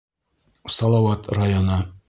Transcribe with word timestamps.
Салауат 0.77 1.29
районы. 1.39 1.81